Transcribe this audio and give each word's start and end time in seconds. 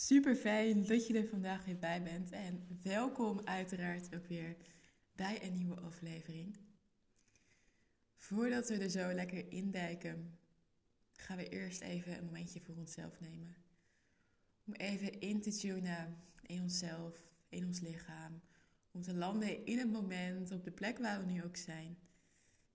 Super 0.00 0.34
fijn 0.34 0.86
dat 0.86 1.06
je 1.06 1.18
er 1.18 1.28
vandaag 1.28 1.64
weer 1.64 1.78
bij 1.78 2.02
bent 2.02 2.30
en 2.30 2.78
welkom 2.82 3.40
uiteraard 3.44 4.14
ook 4.14 4.26
weer 4.26 4.56
bij 5.12 5.44
een 5.44 5.54
nieuwe 5.54 5.80
aflevering. 5.80 6.56
Voordat 8.16 8.68
we 8.68 8.78
er 8.78 8.90
zo 8.90 9.12
lekker 9.12 9.52
induiken, 9.52 10.38
gaan 11.12 11.36
we 11.36 11.48
eerst 11.48 11.80
even 11.80 12.18
een 12.18 12.24
momentje 12.24 12.60
voor 12.60 12.76
onszelf 12.76 13.20
nemen. 13.20 13.56
Om 14.66 14.72
even 14.72 15.20
in 15.20 15.40
te 15.40 15.50
tunen 15.56 16.16
in 16.46 16.62
onszelf, 16.62 17.22
in 17.48 17.66
ons 17.66 17.80
lichaam. 17.80 18.40
Om 18.90 19.02
te 19.02 19.14
landen 19.14 19.66
in 19.66 19.78
het 19.78 19.90
moment, 19.90 20.50
op 20.50 20.64
de 20.64 20.72
plek 20.72 20.98
waar 20.98 21.26
we 21.26 21.32
nu 21.32 21.44
ook 21.44 21.56
zijn. 21.56 21.98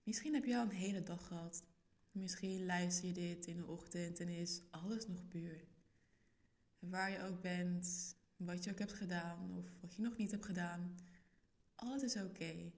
Misschien 0.02 0.34
heb 0.34 0.44
je 0.44 0.56
al 0.56 0.62
een 0.62 0.70
hele 0.70 1.02
dag 1.02 1.26
gehad. 1.26 1.64
Misschien 2.12 2.66
luister 2.66 3.06
je 3.06 3.14
dit 3.14 3.46
in 3.46 3.56
de 3.56 3.66
ochtend 3.66 4.20
en 4.20 4.28
is 4.28 4.62
alles 4.70 5.06
nog 5.06 5.28
puur. 5.28 5.74
Waar 6.78 7.10
je 7.10 7.22
ook 7.22 7.40
bent, 7.40 8.14
wat 8.36 8.64
je 8.64 8.70
ook 8.70 8.78
hebt 8.78 8.92
gedaan 8.92 9.52
of 9.52 9.66
wat 9.80 9.94
je 9.94 10.02
nog 10.02 10.16
niet 10.16 10.30
hebt 10.30 10.44
gedaan, 10.44 10.94
alles 11.74 12.02
is 12.02 12.16
oké. 12.16 12.72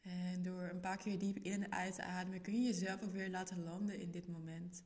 En 0.00 0.42
door 0.42 0.62
een 0.62 0.80
paar 0.80 0.96
keer 0.96 1.18
diep 1.18 1.36
in 1.36 1.62
en 1.62 1.72
uit 1.72 1.94
te 1.94 2.02
ademen 2.02 2.40
kun 2.40 2.54
je 2.54 2.66
jezelf 2.66 3.02
ook 3.02 3.12
weer 3.12 3.30
laten 3.30 3.62
landen 3.62 4.00
in 4.00 4.10
dit 4.10 4.28
moment. 4.28 4.84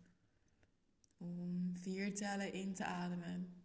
Om 1.17 1.77
vier 1.77 2.15
tellen 2.15 2.53
in 2.53 2.75
te 2.75 2.85
ademen, 2.85 3.63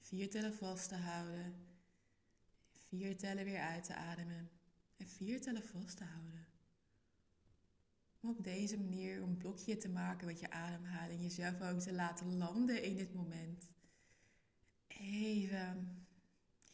vier 0.00 0.30
tellen 0.30 0.54
vast 0.54 0.88
te 0.88 0.94
houden, 0.94 1.54
vier 2.72 3.16
tellen 3.16 3.44
weer 3.44 3.60
uit 3.60 3.84
te 3.84 3.94
ademen 3.94 4.50
en 4.96 5.06
vier 5.06 5.40
tellen 5.40 5.62
vast 5.62 5.96
te 5.96 6.04
houden. 6.04 6.46
Op 8.28 8.44
deze 8.44 8.78
manier 8.78 9.22
een 9.22 9.36
blokje 9.36 9.76
te 9.76 9.88
maken 9.88 10.26
met 10.26 10.40
je 10.40 10.50
ademhaling, 10.50 11.22
jezelf 11.22 11.60
ook 11.60 11.78
te 11.80 11.92
laten 11.92 12.36
landen 12.36 12.82
in 12.82 12.96
dit 12.96 13.14
moment. 13.14 13.68
Even 14.86 16.06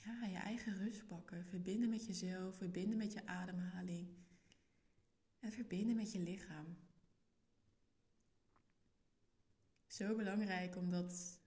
ja, 0.04 0.27
je 0.27 0.36
eigen 0.36 0.77
rust 0.77 1.06
pakken, 1.06 1.46
verbinden 1.46 1.88
met 1.88 2.06
jezelf, 2.06 2.56
verbinden 2.56 2.98
met 2.98 3.12
je 3.12 3.27
ademhaling 3.27 4.08
en 5.41 5.52
verbinden 5.52 5.96
met 5.96 6.12
je 6.12 6.19
lichaam. 6.19 6.77
Zo 9.86 10.16
belangrijk 10.16 10.77
om 10.77 10.91
dat 10.91 11.41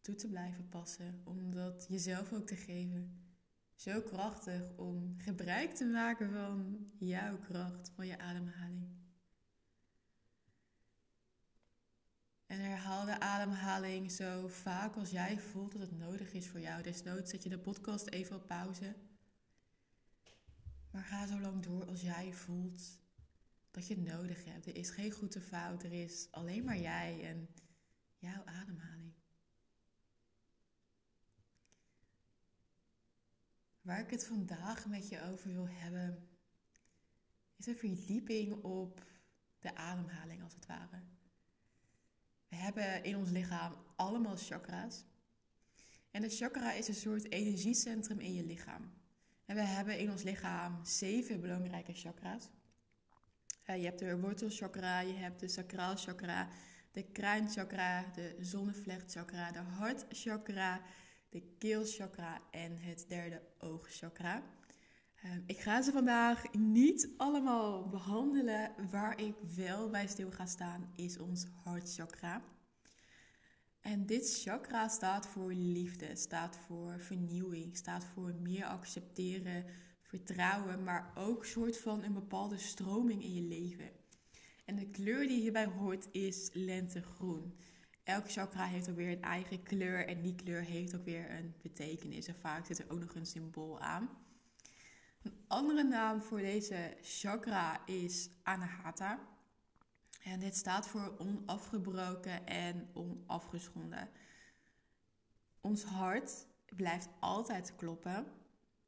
toe 0.00 0.14
te 0.14 0.28
blijven 0.28 0.68
passen, 0.68 1.20
om 1.24 1.54
dat 1.54 1.86
jezelf 1.88 2.32
ook 2.32 2.46
te 2.46 2.56
geven. 2.56 3.24
Zo 3.74 4.00
krachtig 4.00 4.76
om 4.76 5.14
gebruik 5.18 5.74
te 5.74 5.84
maken 5.84 6.32
van 6.32 6.90
jouw 6.98 7.38
kracht, 7.38 7.90
van 7.94 8.06
je 8.06 8.18
ademhaling. 8.18 8.99
En 12.50 12.60
herhaal 12.60 13.04
de 13.04 13.20
ademhaling 13.20 14.10
zo 14.10 14.48
vaak 14.48 14.96
als 14.96 15.10
jij 15.10 15.38
voelt 15.38 15.72
dat 15.72 15.80
het 15.80 15.98
nodig 15.98 16.32
is 16.32 16.48
voor 16.48 16.60
jou. 16.60 16.82
Desnoods 16.82 17.30
zet 17.30 17.42
je 17.42 17.48
de 17.48 17.58
podcast 17.58 18.06
even 18.06 18.36
op 18.36 18.46
pauze. 18.46 18.94
Maar 20.90 21.04
ga 21.04 21.26
zo 21.26 21.40
lang 21.40 21.62
door 21.62 21.86
als 21.86 22.00
jij 22.00 22.32
voelt 22.32 22.98
dat 23.70 23.86
je 23.86 23.94
het 23.94 24.04
nodig 24.04 24.44
hebt. 24.44 24.66
Er 24.66 24.76
is 24.76 24.90
geen 24.90 25.10
goede 25.10 25.40
fout, 25.40 25.82
er 25.82 25.92
is 25.92 26.28
alleen 26.30 26.64
maar 26.64 26.78
jij 26.78 27.28
en 27.28 27.48
jouw 28.18 28.44
ademhaling. 28.44 29.12
Waar 33.80 34.00
ik 34.00 34.10
het 34.10 34.26
vandaag 34.26 34.86
met 34.86 35.08
je 35.08 35.22
over 35.22 35.50
wil 35.52 35.68
hebben, 35.68 36.28
is 37.56 37.66
een 37.66 37.76
verdieping 37.76 38.52
op 38.52 39.04
de 39.58 39.74
ademhaling 39.74 40.42
als 40.42 40.54
het 40.54 40.66
ware. 40.66 41.02
We 42.50 42.56
hebben 42.56 43.04
in 43.04 43.16
ons 43.16 43.30
lichaam 43.30 43.76
allemaal 43.96 44.36
chakra's. 44.36 45.04
En 46.10 46.22
de 46.22 46.28
chakra 46.28 46.72
is 46.72 46.88
een 46.88 46.94
soort 46.94 47.30
energiecentrum 47.30 48.18
in 48.18 48.34
je 48.34 48.44
lichaam. 48.44 48.92
En 49.44 49.54
we 49.54 49.62
hebben 49.62 49.98
in 49.98 50.10
ons 50.10 50.22
lichaam 50.22 50.84
zeven 50.84 51.40
belangrijke 51.40 51.92
chakra's. 51.92 52.48
Uh, 53.66 53.76
je 53.76 53.84
hebt 53.84 53.98
de 53.98 54.20
wortelchakra, 54.20 55.00
je 55.00 55.12
hebt 55.12 55.40
de 55.40 55.48
sacraal 55.48 55.96
chakra, 55.96 56.48
de 56.92 57.02
kruinchakra, 57.02 58.04
de 58.14 58.36
zonnevlechtchakra, 58.40 59.52
de 59.52 59.58
hartchakra, 59.58 60.80
de 61.28 61.42
keelchakra 61.58 62.40
en 62.50 62.76
het 62.78 63.04
derde 63.08 63.42
oogchakra. 63.58 64.42
Ehm, 65.22 65.40
ik 65.46 65.58
ga 65.60 65.82
ze 65.82 65.92
vandaag 65.92 66.52
niet 66.52 67.08
allemaal 67.16 67.88
behandelen. 67.88 68.72
Waar 68.90 69.20
ik 69.20 69.34
wel 69.56 69.90
bij 69.90 70.06
stil 70.06 70.30
ga 70.30 70.46
staan 70.46 70.92
is 70.96 71.18
ons 71.18 71.46
hartchakra. 71.64 72.42
En 73.80 74.06
dit 74.06 74.40
chakra 74.42 74.88
staat 74.88 75.26
voor 75.26 75.52
liefde, 75.52 76.16
staat 76.16 76.56
voor 76.56 77.00
vernieuwing, 77.00 77.76
staat 77.76 78.04
voor 78.04 78.34
meer 78.34 78.64
accepteren, 78.64 79.64
vertrouwen, 80.02 80.84
maar 80.84 81.12
ook 81.14 81.44
soort 81.44 81.78
van 81.78 82.02
een 82.02 82.12
bepaalde 82.12 82.58
stroming 82.58 83.22
in 83.22 83.34
je 83.34 83.42
leven. 83.42 83.90
En 84.64 84.76
de 84.76 84.90
kleur 84.90 85.26
die 85.26 85.40
hierbij 85.40 85.66
hoort 85.66 86.08
is 86.12 86.50
lentegroen. 86.52 87.54
Elk 88.04 88.30
chakra 88.30 88.64
heeft 88.64 88.90
ook 88.90 88.96
weer 88.96 89.10
een 89.10 89.22
eigen 89.22 89.62
kleur 89.62 90.06
en 90.06 90.22
die 90.22 90.34
kleur 90.34 90.62
heeft 90.62 90.96
ook 90.96 91.04
weer 91.04 91.30
een 91.30 91.54
betekenis. 91.62 92.26
En 92.26 92.34
vaak 92.34 92.66
zit 92.66 92.78
er 92.78 92.90
ook 92.90 93.00
nog 93.00 93.14
een 93.14 93.26
symbool 93.26 93.80
aan. 93.80 94.08
Een 95.22 95.44
andere 95.48 95.82
naam 95.82 96.22
voor 96.22 96.38
deze 96.38 96.96
chakra 97.02 97.86
is 97.86 98.30
Anahata. 98.42 99.28
En 100.22 100.40
dit 100.40 100.56
staat 100.56 100.88
voor 100.88 101.14
onafgebroken 101.18 102.46
en 102.46 102.90
onafgeschonden. 102.92 104.10
Ons 105.60 105.84
hart 105.84 106.46
blijft 106.76 107.08
altijd 107.20 107.76
kloppen, 107.76 108.26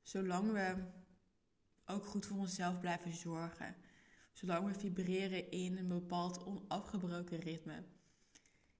zolang 0.02 0.52
we 0.52 0.84
ook 1.86 2.04
goed 2.06 2.26
voor 2.26 2.38
onszelf 2.38 2.80
blijven 2.80 3.12
zorgen. 3.12 3.76
Zolang 4.32 4.66
we 4.66 4.74
vibreren 4.74 5.50
in 5.50 5.76
een 5.78 5.88
bepaald 5.88 6.44
onafgebroken 6.44 7.38
ritme. 7.38 7.84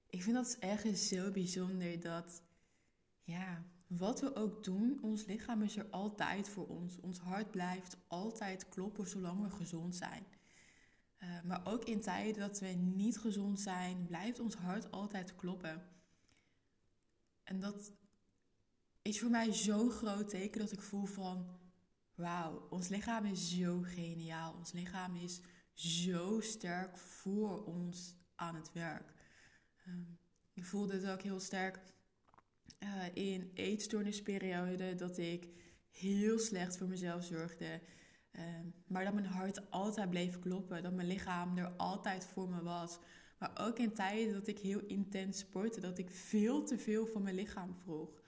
Ik 0.09 0.23
vind 0.23 0.35
dat 0.35 0.57
echt 0.59 0.97
zo 0.97 1.31
bijzonder 1.31 1.99
dat, 1.99 2.43
ja, 3.23 3.63
wat 3.97 4.19
we 4.19 4.35
ook 4.35 4.63
doen, 4.63 4.99
ons 5.01 5.25
lichaam 5.25 5.61
is 5.61 5.77
er 5.77 5.89
altijd 5.89 6.49
voor 6.49 6.67
ons. 6.67 6.99
Ons 6.99 7.19
hart 7.19 7.51
blijft 7.51 7.97
altijd 8.07 8.69
kloppen 8.69 9.07
zolang 9.07 9.41
we 9.41 9.49
gezond 9.49 9.95
zijn. 9.95 10.25
Uh, 11.19 11.41
maar 11.41 11.61
ook 11.65 11.83
in 11.83 12.01
tijden 12.01 12.41
dat 12.41 12.59
we 12.59 12.67
niet 12.67 13.17
gezond 13.17 13.59
zijn, 13.59 14.05
blijft 14.05 14.39
ons 14.39 14.55
hart 14.55 14.91
altijd 14.91 15.35
kloppen. 15.35 15.87
En 17.43 17.59
dat 17.59 17.91
is 19.01 19.19
voor 19.19 19.29
mij 19.29 19.53
zo'n 19.53 19.91
groot 19.91 20.29
teken 20.29 20.59
dat 20.59 20.71
ik 20.71 20.81
voel 20.81 21.05
van, 21.05 21.59
wauw, 22.15 22.67
ons 22.69 22.87
lichaam 22.87 23.25
is 23.25 23.57
zo 23.57 23.81
geniaal. 23.81 24.53
Ons 24.53 24.71
lichaam 24.71 25.15
is 25.15 25.41
zo 25.73 26.39
sterk 26.39 26.97
voor 26.97 27.65
ons 27.65 28.15
aan 28.35 28.55
het 28.55 28.71
werk. 28.71 29.13
Um, 29.87 30.19
ik 30.53 30.65
voelde 30.65 30.93
het 30.93 31.07
ook 31.07 31.21
heel 31.21 31.39
sterk 31.39 31.79
uh, 32.83 33.05
in 33.13 33.51
eetstoornisperiode 33.53 34.95
dat 34.95 35.17
ik 35.17 35.47
heel 35.89 36.39
slecht 36.39 36.77
voor 36.77 36.87
mezelf 36.87 37.23
zorgde. 37.23 37.81
Ehm, 38.31 38.65
maar 38.87 39.03
dat 39.03 39.13
mijn 39.13 39.25
hart 39.25 39.71
altijd 39.71 40.09
bleef 40.09 40.39
kloppen. 40.39 40.83
Dat 40.83 40.93
mijn 40.93 41.07
lichaam 41.07 41.57
er 41.57 41.71
altijd 41.77 42.25
voor 42.25 42.49
me 42.49 42.61
was. 42.61 42.99
Maar 43.37 43.51
ook 43.59 43.79
in 43.79 43.93
tijden 43.93 44.33
dat 44.33 44.47
ik 44.47 44.59
heel 44.59 44.79
intens 44.79 45.39
sportte. 45.39 45.79
Dat 45.79 45.97
ik 45.97 46.09
veel 46.09 46.63
te 46.63 46.77
veel 46.77 47.05
van 47.05 47.23
mijn 47.23 47.35
lichaam 47.35 47.75
vroeg. 47.75 48.21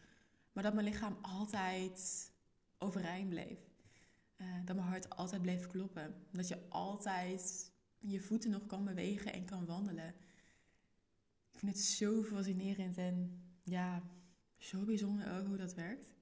Maar 0.51 0.63
dat 0.63 0.73
mijn 0.73 0.85
lichaam 0.85 1.17
altijd 1.21 2.31
overeind 2.77 3.29
bleef. 3.29 3.59
Uh, 4.37 4.47
dat 4.65 4.75
mijn 4.75 4.87
hart 4.87 5.09
altijd 5.09 5.41
bleef 5.41 5.67
kloppen. 5.67 6.15
Dat 6.31 6.47
je 6.47 6.69
altijd 6.69 7.71
je 7.97 8.21
voeten 8.21 8.49
nog 8.49 8.65
kan 8.65 8.83
bewegen 8.83 9.33
en 9.33 9.45
kan 9.45 9.65
wandelen. 9.65 10.15
Ik 11.51 11.59
vind 11.59 11.71
het 11.71 11.81
zo 11.81 12.23
fascinerend 12.23 12.97
en 12.97 13.43
ja, 13.63 14.03
zo 14.57 14.83
bijzonder 14.83 15.37
ook 15.37 15.47
hoe 15.47 15.57
dat 15.57 15.73
werkt. 15.73 16.13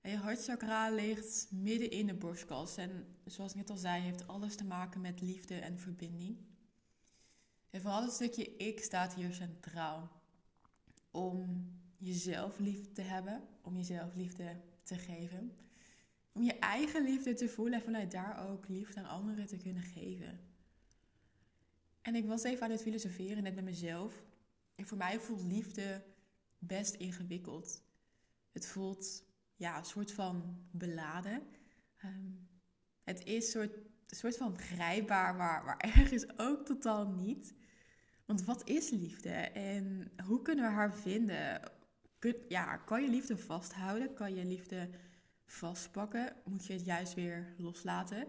En 0.00 0.10
je 0.10 0.16
hartchakra 0.16 0.90
ligt 0.90 1.48
midden 1.50 1.90
in 1.90 2.06
de 2.06 2.14
borstkas. 2.14 2.76
En 2.76 3.06
zoals 3.24 3.50
ik 3.50 3.56
net 3.56 3.70
al 3.70 3.76
zei, 3.76 4.02
heeft 4.02 4.26
alles 4.26 4.56
te 4.56 4.64
maken 4.64 5.00
met 5.00 5.20
liefde 5.20 5.54
en 5.54 5.78
verbinding. 5.78 6.36
En 7.70 7.80
vooral 7.80 8.02
het 8.02 8.12
stukje 8.12 8.56
ik 8.56 8.80
staat 8.80 9.14
hier 9.14 9.32
centraal. 9.32 10.10
Om 11.10 11.66
jezelf 11.96 12.58
lief 12.58 12.92
te 12.92 13.02
hebben, 13.02 13.42
om 13.62 13.76
jezelf 13.76 14.14
liefde 14.14 14.60
te 14.82 14.94
geven. 14.94 15.52
Om 16.32 16.42
je 16.42 16.58
eigen 16.58 17.04
liefde 17.04 17.34
te 17.34 17.48
voelen 17.48 17.78
en 17.78 17.84
vanuit 17.84 18.10
daar 18.10 18.48
ook 18.48 18.68
liefde 18.68 19.00
aan 19.00 19.08
anderen 19.08 19.46
te 19.46 19.56
kunnen 19.56 19.82
geven. 19.82 20.40
En 22.02 22.14
ik 22.14 22.26
was 22.26 22.42
even 22.42 22.62
aan 22.64 22.70
het 22.70 22.82
filosoferen 22.82 23.42
net 23.42 23.54
met 23.54 23.64
mezelf. 23.64 24.22
En 24.74 24.86
voor 24.86 24.98
mij 24.98 25.20
voelt 25.20 25.42
liefde 25.42 26.02
best 26.58 26.94
ingewikkeld. 26.94 27.82
Het 28.52 28.66
voelt 28.66 29.24
ja, 29.56 29.78
een 29.78 29.84
soort 29.84 30.12
van 30.12 30.66
beladen. 30.70 31.42
Ehm, 31.96 32.30
het 33.04 33.24
is 33.24 33.44
een 33.44 33.50
soort, 33.50 33.76
soort 34.06 34.36
van 34.36 34.58
grijpbaar, 34.58 35.34
maar, 35.34 35.64
maar 35.64 35.76
ergens 35.96 36.38
ook 36.38 36.66
totaal 36.66 37.08
niet. 37.08 37.54
Want 38.26 38.44
wat 38.44 38.68
is 38.68 38.90
liefde 38.90 39.30
en 39.52 40.12
hoe 40.26 40.42
kunnen 40.42 40.64
we 40.64 40.70
haar 40.70 40.94
vinden? 40.94 41.60
Kun, 42.18 42.36
ja, 42.48 42.76
kan 42.76 43.02
je 43.02 43.08
liefde 43.08 43.38
vasthouden? 43.38 44.14
Kan 44.14 44.34
je 44.34 44.44
liefde 44.44 44.90
vastpakken? 45.46 46.36
Moet 46.44 46.66
je 46.66 46.72
het 46.72 46.84
juist 46.84 47.14
weer 47.14 47.54
loslaten? 47.56 48.26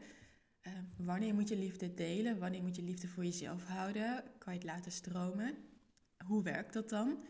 Uh, 0.68 0.74
wanneer 0.98 1.34
moet 1.34 1.50
je 1.50 1.58
liefde 1.58 1.94
delen? 1.94 2.40
Wanneer 2.40 2.62
moet 2.62 2.76
je 2.76 2.82
liefde 2.82 3.08
voor 3.08 3.24
jezelf 3.24 3.66
houden? 3.66 4.24
Kan 4.38 4.54
je 4.54 4.60
het 4.60 4.68
laten 4.68 4.92
stromen? 4.92 5.58
Hoe 6.26 6.44
werkt 6.44 6.74
dat 6.74 6.90
dan? 6.90 7.24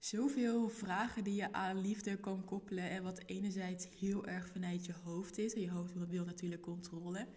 Zoveel 0.00 0.68
vragen 0.68 1.24
die 1.24 1.34
je 1.34 1.52
aan 1.52 1.80
liefde 1.80 2.16
kan 2.16 2.44
koppelen 2.44 2.90
en 2.90 3.02
wat 3.02 3.22
enerzijds 3.26 3.88
heel 3.98 4.26
erg 4.26 4.48
vanuit 4.48 4.86
je 4.86 4.92
hoofd 4.92 5.38
is. 5.38 5.54
En 5.54 5.60
je 5.60 5.70
hoofd 5.70 6.08
wil 6.08 6.24
natuurlijk 6.24 6.62
controle. 6.62 7.28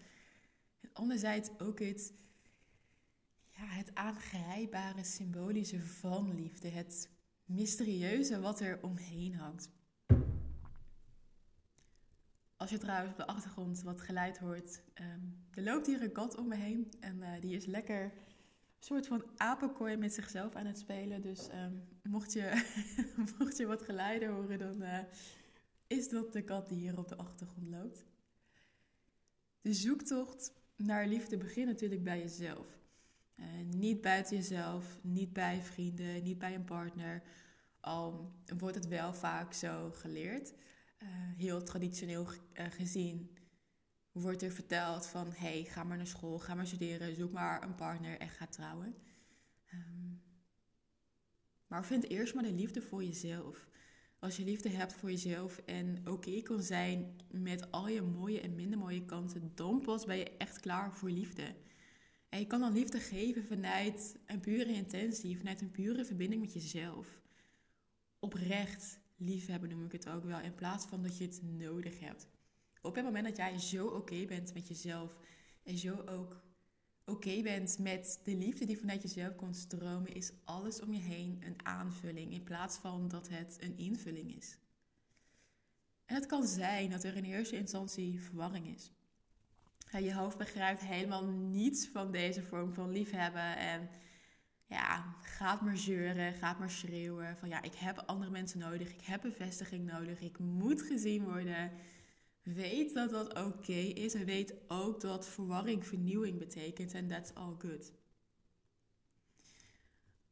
Anderzijds 0.94 1.50
ook 1.58 1.80
het, 1.80 2.14
ja, 3.50 3.66
het 3.66 3.96
aangrijpbare, 3.96 5.04
symbolische 5.04 5.82
van 5.82 6.36
liefde. 6.36 6.68
Het 6.70 7.10
mysterieuze 7.46 8.40
wat 8.40 8.60
er 8.60 8.84
omheen 8.84 9.36
hangt. 9.36 9.70
Als 12.56 12.70
je 12.70 12.78
trouwens 12.78 13.12
op 13.12 13.18
de 13.18 13.28
achtergrond 13.28 13.82
wat 13.82 14.02
geluid 14.02 14.38
hoort, 14.38 14.84
um, 15.02 15.46
er 15.52 15.64
loopt 15.64 15.88
hier 15.88 16.02
een 16.02 16.12
kat 16.12 16.38
om 16.38 16.48
me 16.48 16.56
heen 16.56 16.94
en 17.00 17.18
uh, 17.18 17.30
die 17.40 17.56
is 17.56 17.66
lekker 17.66 18.14
soort 18.84 19.08
van 19.08 19.24
apenkooi 19.38 19.98
met 19.98 20.14
zichzelf 20.14 20.56
aan 20.56 20.66
het 20.66 20.78
spelen. 20.78 21.22
Dus 21.22 21.48
um, 21.54 21.84
mocht, 22.04 22.34
je, 22.34 22.64
mocht 23.40 23.58
je 23.58 23.66
wat 23.66 23.82
geluiden 23.82 24.30
horen, 24.30 24.60
dan 24.60 24.82
uh, 24.82 25.00
is 25.88 26.10
dat 26.10 26.34
de 26.34 26.44
kat 26.44 26.68
die 26.68 26.78
hier 26.78 26.98
op 26.98 27.08
de 27.08 27.18
achtergrond 27.18 27.70
loopt. 27.70 28.06
De 29.62 29.74
zoektocht 29.74 30.54
naar 30.76 31.08
liefde 31.08 31.38
begint 31.38 31.68
natuurlijk 31.68 32.04
bij 32.04 32.20
jezelf. 32.20 32.68
Uh, 33.36 33.46
niet 33.70 34.02
buiten 34.02 34.36
jezelf, 34.36 35.00
niet 35.02 35.34
bij 35.34 35.62
vrienden, 35.62 36.24
niet 36.24 36.38
bij 36.38 36.56
een 36.56 36.66
partner. 36.66 37.24
Al 37.80 38.32
wordt 38.58 38.76
het 38.76 38.88
wel 38.88 39.14
vaak 39.14 39.54
zo 39.54 39.92
geleerd. 39.92 40.54
Uh, 41.04 41.10
heel 41.38 41.64
traditioneel 41.64 42.28
gezien 42.54 43.33
wordt 44.14 44.42
er 44.42 44.52
verteld 44.52 45.06
van... 45.06 45.32
hey, 45.32 45.64
ga 45.64 45.84
maar 45.84 45.98
naar 45.98 46.08
school, 46.08 46.40
ga 46.40 46.56
maar 46.56 46.68
studeren, 46.68 47.16
zoek 47.16 47.32
maar 47.32 47.64
een 47.64 47.76
partner 47.76 48.20
en 48.20 48.30
ga 48.30 48.48
trouwen. 48.48 48.96
Um, 49.74 50.22
maar 51.68 51.86
vind 51.86 52.10
eerst 52.10 52.34
maar 52.34 52.44
de 52.44 52.54
liefde 52.54 52.82
voor 52.82 53.04
jezelf. 53.04 53.68
Als 54.20 54.38
je 54.38 54.44
liefde 54.44 54.70
hebt 54.70 54.94
voor 54.94 55.12
jezelf 55.12 55.58
en 55.58 56.08
oké 56.08 56.42
kan 56.42 56.62
zijn 56.62 57.16
met 57.32 57.72
al 57.72 57.88
je 57.88 58.02
mooie 58.02 58.42
en 58.42 58.56
minder 58.56 58.80
mooie 58.80 59.06
kanten... 59.06 59.52
dan 59.56 59.82
pas 59.82 60.06
ben 60.06 60.18
je 60.18 60.38
echt 60.38 60.60
klaar 60.60 60.94
voor 60.94 61.10
liefde. 61.10 61.56
En 62.30 62.40
je 62.40 62.48
kan 62.48 62.60
dan 62.60 62.74
liefde 62.74 63.00
geven 63.00 63.44
vanuit 63.44 64.20
een 64.26 64.40
pure 64.40 64.74
intentie, 64.74 65.38
vanuit 65.38 65.62
een 65.62 65.72
pure 65.72 66.06
verbinding 66.06 66.42
met 66.42 66.54
jezelf. 66.54 67.22
Oprecht 68.20 69.00
liefhebben 69.18 69.70
noem 69.70 69.86
ik 69.86 69.92
het 69.92 70.10
ook 70.10 70.24
wel, 70.24 70.40
in 70.40 70.56
plaats 70.56 70.86
van 70.86 71.04
dat 71.04 71.18
je 71.18 71.24
het 71.24 71.42
nodig 71.44 72.00
hebt. 72.00 72.28
Op 72.84 72.96
het 72.96 73.04
moment 73.04 73.26
dat 73.26 73.36
jij 73.36 73.60
zo 73.60 73.88
oké 73.88 74.26
bent 74.26 74.54
met 74.54 74.68
jezelf 74.68 75.18
en 75.64 75.78
zo 75.78 76.04
ook 76.06 76.42
oké 77.06 77.42
bent 77.42 77.80
met 77.80 78.20
de 78.24 78.36
liefde 78.36 78.66
die 78.66 78.78
vanuit 78.78 79.02
jezelf 79.02 79.36
komt 79.36 79.56
stromen, 79.56 80.14
is 80.14 80.32
alles 80.44 80.82
om 80.82 80.94
je 80.94 81.00
heen 81.00 81.42
een 81.46 81.66
aanvulling 81.66 82.32
in 82.32 82.44
plaats 82.44 82.78
van 82.78 83.08
dat 83.08 83.30
het 83.30 83.58
een 83.60 83.78
invulling 83.78 84.36
is. 84.36 84.58
En 86.06 86.16
het 86.16 86.26
kan 86.26 86.48
zijn 86.48 86.90
dat 86.90 87.04
er 87.04 87.16
in 87.16 87.24
eerste 87.24 87.58
instantie 87.58 88.22
verwarring 88.22 88.76
is. 88.76 88.92
Je 89.92 90.14
hoofd 90.14 90.38
begrijpt 90.38 90.82
helemaal 90.82 91.26
niets 91.26 91.88
van 91.88 92.12
deze 92.12 92.44
vorm 92.44 92.74
van 92.74 92.92
liefhebben 92.92 93.58
en 93.58 93.90
ja, 94.66 95.16
gaat 95.22 95.62
maar 95.62 95.78
zeuren, 95.78 96.34
gaat 96.34 96.60
maar 96.60 96.70
schreeuwen. 96.70 97.38
Van 97.38 97.50
ja, 97.50 97.62
ik 97.62 97.76
heb 97.76 98.04
andere 98.06 98.32
mensen 98.32 98.60
nodig, 98.60 98.94
ik 98.94 99.02
heb 99.02 99.22
bevestiging 99.22 99.86
nodig, 99.86 100.22
ik 100.22 100.40
moet 100.40 100.82
gezien 100.82 101.24
worden. 101.24 101.72
Weet 102.44 102.94
dat 102.94 103.10
dat 103.10 103.44
oké 103.46 103.72
is 103.74 104.14
en 104.14 104.26
weet 104.26 104.54
ook 104.68 105.02
dat 105.02 105.28
verwarring 105.28 105.86
vernieuwing 105.86 106.40
betekent 106.40 106.94
en 106.94 107.08
that's 107.08 107.34
all 107.34 107.56
good. 107.58 107.92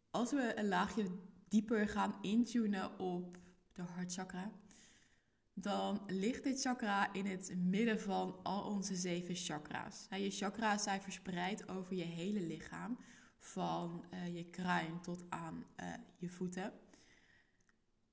Als 0.09 0.31
we 0.31 0.53
een 0.55 0.67
laagje 0.67 1.05
dieper 1.47 1.87
gaan 1.87 2.17
intunen 2.21 2.99
op 2.99 3.37
de 3.73 3.81
hartchakra, 3.81 4.51
dan 5.53 6.03
ligt 6.07 6.43
dit 6.43 6.61
chakra 6.61 7.13
in 7.13 7.25
het 7.25 7.55
midden 7.57 7.99
van 7.99 8.43
al 8.43 8.63
onze 8.63 8.95
zeven 8.95 9.35
chakra's. 9.35 10.07
Je 10.09 10.31
chakra's 10.31 10.83
zijn 10.83 11.01
verspreid 11.01 11.67
over 11.67 11.95
je 11.95 12.03
hele 12.03 12.41
lichaam 12.41 12.97
van 13.37 14.05
uh, 14.13 14.35
je 14.35 14.49
kruin 14.49 15.01
tot 15.01 15.23
aan 15.29 15.65
uh, 15.79 15.93
je 16.17 16.29
voeten. 16.29 16.73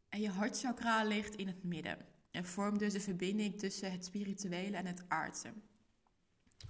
En 0.09 0.21
je 0.21 0.29
hartchakra 0.29 1.05
ligt 1.05 1.35
in 1.35 1.47
het 1.47 1.65
midden 1.65 2.17
en 2.31 2.45
vormt 2.45 2.79
dus 2.79 2.93
de 2.93 3.01
verbinding 3.01 3.59
tussen 3.59 3.93
het 3.93 4.05
spirituele 4.05 4.77
en 4.77 4.87
het 4.87 5.05
aardse. 5.09 5.53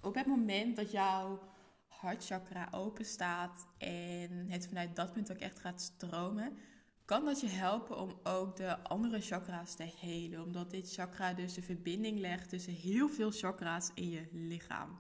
Op 0.01 0.15
het 0.15 0.27
moment 0.27 0.77
dat 0.77 0.91
jouw 0.91 1.41
hartchakra 1.87 2.69
open 2.71 3.05
staat 3.05 3.67
en 3.79 4.51
het 4.51 4.67
vanuit 4.67 4.97
dat 4.97 5.13
punt 5.13 5.31
ook 5.31 5.39
echt 5.39 5.59
gaat 5.59 5.81
stromen, 5.81 6.57
kan 7.05 7.25
dat 7.25 7.41
je 7.41 7.49
helpen 7.49 7.99
om 7.99 8.21
ook 8.23 8.57
de 8.57 8.83
andere 8.83 9.21
chakra's 9.21 9.75
te 9.75 9.93
helen. 10.01 10.43
Omdat 10.43 10.71
dit 10.71 10.93
chakra 10.93 11.33
dus 11.33 11.55
de 11.55 11.63
verbinding 11.63 12.19
legt 12.19 12.49
tussen 12.49 12.73
heel 12.73 13.09
veel 13.09 13.31
chakra's 13.31 13.91
in 13.95 14.11
je 14.11 14.29
lichaam. 14.33 14.99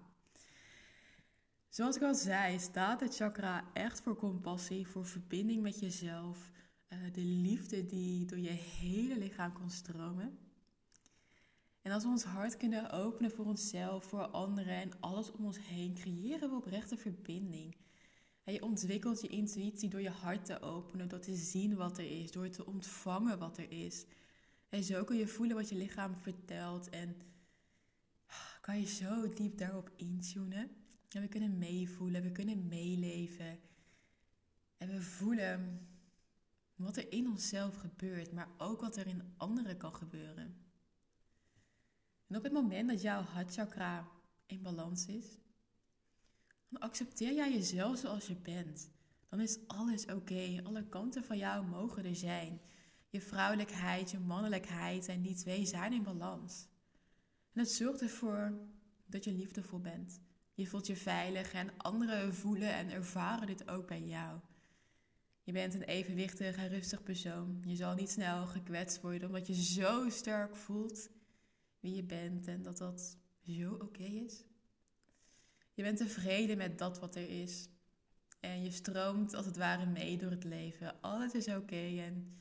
Zoals 1.68 1.96
ik 1.96 2.02
al 2.02 2.14
zei, 2.14 2.58
staat 2.58 3.00
het 3.00 3.16
chakra 3.16 3.64
echt 3.72 4.00
voor 4.00 4.16
compassie, 4.16 4.86
voor 4.86 5.06
verbinding 5.06 5.62
met 5.62 5.80
jezelf. 5.80 6.50
Uh, 6.88 6.98
de 7.12 7.20
liefde 7.20 7.86
die 7.86 8.24
door 8.24 8.38
je 8.38 8.48
hele 8.48 9.18
lichaam 9.18 9.52
kan 9.52 9.70
stromen. 9.70 10.38
En 11.88 11.94
als 11.94 12.02
we 12.02 12.08
ons 12.08 12.24
hart 12.24 12.56
kunnen 12.56 12.90
openen 12.90 13.30
voor 13.30 13.44
onszelf, 13.44 14.04
voor 14.04 14.26
anderen 14.26 14.74
en 14.74 15.00
alles 15.00 15.32
om 15.32 15.44
ons 15.44 15.58
heen, 15.60 15.94
creëren 15.94 16.50
we 16.50 16.56
oprechte 16.56 16.96
verbinding. 16.96 17.76
En 18.44 18.52
je 18.52 18.62
ontwikkelt 18.62 19.20
je 19.20 19.28
intuïtie 19.28 19.88
door 19.88 20.00
je 20.00 20.10
hart 20.10 20.44
te 20.44 20.60
openen, 20.60 21.08
door 21.08 21.18
te 21.18 21.36
zien 21.36 21.76
wat 21.76 21.98
er 21.98 22.20
is, 22.20 22.30
door 22.30 22.48
te 22.48 22.66
ontvangen 22.66 23.38
wat 23.38 23.58
er 23.58 23.70
is. 23.70 24.04
En 24.68 24.84
zo 24.84 25.04
kun 25.04 25.16
je 25.16 25.26
voelen 25.26 25.56
wat 25.56 25.68
je 25.68 25.76
lichaam 25.76 26.16
vertelt 26.16 26.88
en 26.88 27.16
kan 28.60 28.80
je 28.80 28.86
zo 28.86 29.28
diep 29.28 29.58
daarop 29.58 29.90
intunen. 29.96 30.70
En 31.08 31.20
we 31.20 31.28
kunnen 31.28 31.58
meevoelen, 31.58 32.22
we 32.22 32.32
kunnen 32.32 32.68
meeleven. 32.68 33.58
En 34.76 34.88
we 34.88 35.02
voelen 35.02 35.88
wat 36.74 36.96
er 36.96 37.12
in 37.12 37.28
onszelf 37.28 37.76
gebeurt, 37.76 38.32
maar 38.32 38.48
ook 38.58 38.80
wat 38.80 38.96
er 38.96 39.06
in 39.06 39.22
anderen 39.36 39.76
kan 39.76 39.94
gebeuren. 39.94 40.37
En 42.28 42.36
op 42.36 42.42
het 42.42 42.52
moment 42.52 42.88
dat 42.88 43.02
jouw 43.02 43.22
hartchakra 43.22 44.08
in 44.46 44.62
balans 44.62 45.06
is, 45.06 45.38
dan 46.68 46.80
accepteer 46.80 47.34
jij 47.34 47.52
jezelf 47.52 47.98
zoals 47.98 48.26
je 48.26 48.36
bent. 48.36 48.90
Dan 49.28 49.40
is 49.40 49.58
alles 49.66 50.06
oké. 50.06 50.60
Alle 50.64 50.88
kanten 50.88 51.24
van 51.24 51.38
jou 51.38 51.66
mogen 51.66 52.04
er 52.04 52.16
zijn. 52.16 52.60
Je 53.10 53.20
vrouwelijkheid, 53.20 54.10
je 54.10 54.18
mannelijkheid 54.18 55.08
en 55.08 55.22
die 55.22 55.34
twee 55.34 55.66
zijn 55.66 55.92
in 55.92 56.02
balans. 56.02 56.68
En 57.52 57.60
het 57.60 57.70
zorgt 57.70 58.02
ervoor 58.02 58.58
dat 59.06 59.24
je 59.24 59.32
liefdevol 59.32 59.80
bent. 59.80 60.20
Je 60.54 60.66
voelt 60.66 60.86
je 60.86 60.96
veilig 60.96 61.52
en 61.52 61.76
anderen 61.76 62.34
voelen 62.34 62.72
en 62.72 62.90
ervaren 62.90 63.46
dit 63.46 63.68
ook 63.68 63.86
bij 63.86 64.02
jou. 64.02 64.40
Je 65.42 65.52
bent 65.52 65.74
een 65.74 65.82
evenwichtig 65.82 66.56
en 66.56 66.68
rustig 66.68 67.02
persoon. 67.02 67.62
Je 67.66 67.76
zal 67.76 67.94
niet 67.94 68.10
snel 68.10 68.46
gekwetst 68.46 69.00
worden 69.00 69.28
omdat 69.28 69.46
je 69.46 69.62
zo 69.62 70.08
sterk 70.08 70.56
voelt 70.56 71.10
wie 71.80 71.94
je 71.94 72.04
bent 72.04 72.46
en 72.46 72.62
dat 72.62 72.78
dat 72.78 73.16
zo 73.40 73.72
oké 73.72 74.02
is. 74.02 74.44
Je 75.74 75.82
bent 75.82 75.98
tevreden 75.98 76.56
met 76.56 76.78
dat 76.78 76.98
wat 76.98 77.16
er 77.16 77.28
is. 77.40 77.68
En 78.40 78.62
je 78.62 78.70
stroomt 78.70 79.34
als 79.34 79.46
het 79.46 79.56
ware 79.56 79.86
mee 79.86 80.18
door 80.18 80.30
het 80.30 80.44
leven. 80.44 81.00
Alles 81.00 81.32
is 81.32 81.48
oké 81.48 82.00
en 82.00 82.36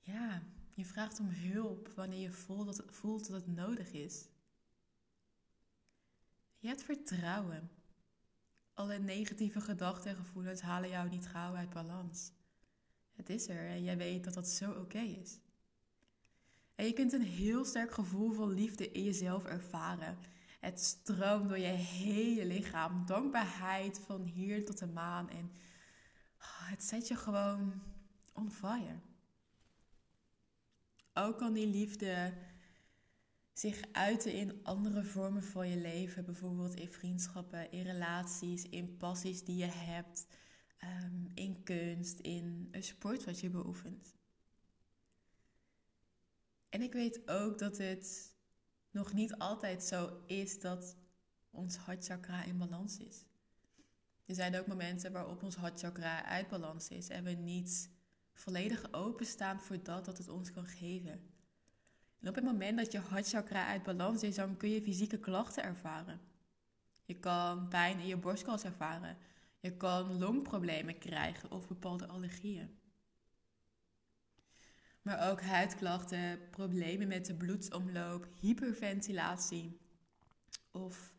ja, 0.00 0.42
je 0.74 0.84
vraagt 0.84 1.20
om 1.20 1.28
hulp 1.28 1.88
wanneer 1.88 2.20
je 2.20 2.30
voelt 2.30 2.66
dat, 2.66 2.76
het, 2.76 2.86
voelt 2.92 3.30
dat 3.30 3.40
het 3.40 3.54
nodig 3.54 3.92
is. 3.92 4.28
Je 6.58 6.68
hebt 6.68 6.82
vertrouwen. 6.82 7.70
Alle 8.74 8.98
negatieve 8.98 9.60
gedachten 9.60 10.10
en 10.10 10.16
gevoelens 10.16 10.60
halen 10.60 10.90
jou 10.90 11.08
niet 11.08 11.26
gauw 11.26 11.54
uit 11.54 11.70
balans. 11.70 12.32
Het 13.12 13.28
is 13.28 13.48
er 13.48 13.68
en 13.68 13.82
jij 13.82 13.96
weet 13.96 14.24
dat 14.24 14.34
dat 14.34 14.48
zo 14.48 14.70
oké 14.72 14.98
is. 14.98 15.38
En 16.80 16.86
je 16.86 16.92
kunt 16.92 17.12
een 17.12 17.22
heel 17.22 17.64
sterk 17.64 17.92
gevoel 17.92 18.32
van 18.32 18.54
liefde 18.54 18.90
in 18.90 19.04
jezelf 19.04 19.44
ervaren. 19.44 20.18
Het 20.60 20.80
stroomt 20.80 21.48
door 21.48 21.58
je 21.58 21.66
hele 21.66 22.46
lichaam. 22.46 23.06
Dankbaarheid 23.06 24.00
van 24.06 24.24
hier 24.24 24.64
tot 24.64 24.78
de 24.78 24.86
maan. 24.86 25.30
En 25.30 25.50
ah, 26.38 26.68
het 26.70 26.84
zet 26.84 27.08
je 27.08 27.16
gewoon 27.16 27.82
on 28.32 28.50
fire. 28.50 29.00
Ook 31.14 31.38
kan 31.38 31.52
die 31.52 31.66
liefde 31.66 32.34
zich 33.52 33.82
uiten 33.92 34.32
in 34.32 34.60
andere 34.62 35.04
vormen 35.04 35.44
van 35.44 35.68
je 35.68 35.76
leven. 35.76 36.24
Bijvoorbeeld 36.24 36.74
in 36.74 36.88
vriendschappen, 36.88 37.72
in 37.72 37.82
relaties, 37.82 38.68
in 38.68 38.96
passies 38.96 39.44
die 39.44 39.56
je 39.56 39.70
hebt. 39.70 40.26
ehm, 40.78 41.26
in 41.34 41.62
kunst, 41.62 42.18
in 42.18 42.68
een 42.70 42.82
sport 42.82 43.24
wat 43.24 43.40
je 43.40 43.50
beoefent. 43.50 44.19
En 46.70 46.82
ik 46.82 46.92
weet 46.92 47.28
ook 47.28 47.58
dat 47.58 47.78
het 47.78 48.34
nog 48.90 49.12
niet 49.12 49.38
altijd 49.38 49.82
zo 49.82 50.22
is 50.26 50.60
dat 50.60 50.96
ons 51.50 51.76
hartchakra 51.76 52.44
in 52.44 52.58
balans 52.58 52.98
is. 52.98 53.24
Er 54.26 54.34
zijn 54.34 54.58
ook 54.58 54.66
momenten 54.66 55.12
waarop 55.12 55.42
ons 55.42 55.56
hartchakra 55.56 56.24
uit 56.24 56.48
balans 56.48 56.88
is 56.88 57.08
en 57.08 57.24
we 57.24 57.30
niet 57.30 57.90
volledig 58.32 58.92
openstaan 58.92 59.60
voor 59.60 59.82
dat 59.82 60.04
dat 60.04 60.18
het 60.18 60.28
ons 60.28 60.50
kan 60.50 60.66
geven. 60.66 61.20
En 62.20 62.28
op 62.28 62.34
het 62.34 62.44
moment 62.44 62.78
dat 62.78 62.92
je 62.92 62.98
hartchakra 62.98 63.66
uit 63.66 63.82
balans 63.82 64.22
is, 64.22 64.34
dan 64.34 64.56
kun 64.56 64.70
je 64.70 64.82
fysieke 64.82 65.18
klachten 65.18 65.62
ervaren. 65.62 66.20
Je 67.04 67.14
kan 67.14 67.68
pijn 67.68 67.98
in 67.98 68.06
je 68.06 68.16
borstkas 68.16 68.64
ervaren. 68.64 69.16
Je 69.60 69.76
kan 69.76 70.18
longproblemen 70.18 70.98
krijgen 70.98 71.50
of 71.50 71.68
bepaalde 71.68 72.06
allergieën. 72.06 72.79
Maar 75.02 75.30
ook 75.30 75.40
huidklachten, 75.40 76.50
problemen 76.50 77.08
met 77.08 77.26
de 77.26 77.34
bloedsomloop, 77.34 78.28
hyperventilatie 78.40 79.80
of 80.70 81.12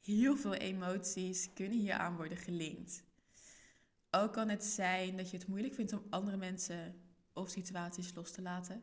heel 0.00 0.36
veel 0.36 0.54
emoties 0.54 1.52
kunnen 1.52 1.78
hieraan 1.78 2.16
worden 2.16 2.38
gelinkt. 2.38 3.02
Ook 4.10 4.32
kan 4.32 4.48
het 4.48 4.64
zijn 4.64 5.16
dat 5.16 5.30
je 5.30 5.36
het 5.36 5.46
moeilijk 5.46 5.74
vindt 5.74 5.92
om 5.92 6.06
andere 6.10 6.36
mensen 6.36 7.00
of 7.32 7.48
situaties 7.48 8.14
los 8.14 8.32
te 8.32 8.42
laten, 8.42 8.82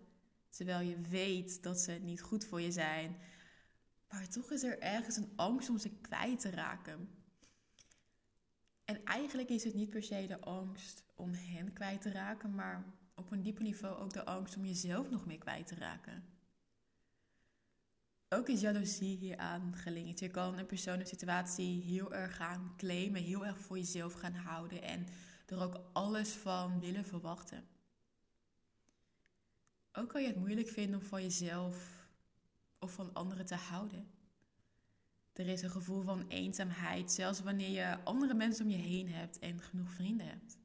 terwijl 0.49 0.87
je 0.87 1.01
weet 1.01 1.63
dat 1.63 1.79
ze 1.79 1.91
niet 1.91 2.21
goed 2.21 2.45
voor 2.45 2.61
je 2.61 2.71
zijn. 2.71 3.17
Maar 4.09 4.29
toch 4.29 4.51
is 4.51 4.63
er 4.63 4.79
ergens 4.79 5.15
een 5.17 5.33
angst 5.35 5.69
om 5.69 5.77
ze 5.77 5.89
kwijt 5.89 6.39
te 6.39 6.49
raken. 6.49 7.09
En 8.85 9.03
eigenlijk 9.03 9.49
is 9.49 9.63
het 9.63 9.73
niet 9.73 9.89
per 9.89 10.03
se 10.03 10.25
de 10.27 10.39
angst 10.39 11.03
om 11.15 11.33
hen 11.33 11.73
kwijt 11.73 12.01
te 12.01 12.11
raken, 12.11 12.55
maar 12.55 12.85
op 13.15 13.31
een 13.31 13.41
dieper 13.41 13.63
niveau 13.63 13.97
ook 13.97 14.13
de 14.13 14.25
angst 14.25 14.55
om 14.55 14.65
jezelf 14.65 15.09
nog 15.09 15.25
meer 15.25 15.37
kwijt 15.37 15.67
te 15.67 15.75
raken. 15.75 16.23
Ook 18.29 18.49
is 18.49 18.61
jaloezie 18.61 19.17
hieraan 19.17 19.75
gelinkt. 19.75 20.19
Je 20.19 20.29
kan 20.29 20.57
een 20.57 20.65
persoon 20.65 20.99
een 20.99 21.05
situatie 21.05 21.81
heel 21.81 22.13
erg 22.13 22.35
gaan 22.35 22.73
claimen, 22.77 23.21
heel 23.21 23.45
erg 23.45 23.57
voor 23.59 23.77
jezelf 23.77 24.13
gaan 24.13 24.33
houden 24.33 24.81
en 24.81 25.05
er 25.45 25.61
ook 25.61 25.79
alles 25.93 26.29
van 26.29 26.79
willen 26.79 27.05
verwachten. 27.05 27.63
Ook 29.93 30.09
kan 30.09 30.21
je 30.21 30.27
het 30.27 30.37
moeilijk 30.37 30.67
vinden 30.67 30.99
om 30.99 31.05
van 31.05 31.21
jezelf 31.21 32.07
of 32.79 32.93
van 32.93 33.13
anderen 33.13 33.45
te 33.45 33.55
houden. 33.55 34.07
Er 35.33 35.47
is 35.47 35.61
een 35.61 35.69
gevoel 35.69 36.01
van 36.01 36.27
eenzaamheid, 36.27 37.11
zelfs 37.11 37.39
wanneer 37.39 37.69
je 37.69 38.03
andere 38.03 38.33
mensen 38.33 38.65
om 38.65 38.71
je 38.71 38.77
heen 38.77 39.09
hebt 39.09 39.39
en 39.39 39.61
genoeg 39.61 39.91
vrienden 39.91 40.27
hebt. 40.27 40.57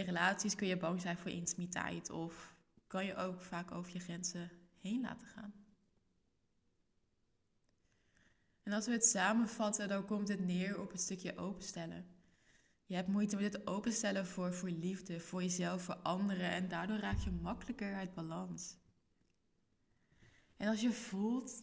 In 0.00 0.06
relaties 0.06 0.54
kun 0.54 0.66
je 0.66 0.76
bang 0.76 1.00
zijn 1.00 1.16
voor 1.16 1.30
intimiteit 1.30 2.10
of 2.10 2.54
kan 2.86 3.04
je 3.04 3.16
ook 3.16 3.42
vaak 3.42 3.70
over 3.70 3.92
je 3.92 3.98
grenzen 3.98 4.50
heen 4.80 5.00
laten 5.00 5.26
gaan. 5.26 5.54
En 8.62 8.72
als 8.72 8.86
we 8.86 8.92
het 8.92 9.04
samenvatten, 9.04 9.88
dan 9.88 10.04
komt 10.04 10.28
het 10.28 10.46
neer 10.46 10.80
op 10.80 10.90
het 10.90 11.00
stukje 11.00 11.36
openstellen. 11.36 12.06
Je 12.86 12.94
hebt 12.94 13.08
moeite 13.08 13.36
met 13.36 13.52
het 13.52 13.66
openstellen 13.66 14.26
voor, 14.26 14.54
voor 14.54 14.70
liefde, 14.70 15.20
voor 15.20 15.42
jezelf, 15.42 15.82
voor 15.82 15.96
anderen 15.96 16.50
en 16.50 16.68
daardoor 16.68 16.98
raak 16.98 17.18
je 17.18 17.30
makkelijker 17.30 17.94
uit 17.94 18.14
balans. 18.14 18.76
En 20.56 20.68
als 20.68 20.80
je 20.80 20.92
voelt 20.92 21.62